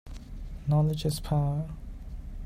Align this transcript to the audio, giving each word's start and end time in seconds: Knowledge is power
Knowledge 0.67 1.05
is 1.05 1.19
power 1.19 1.69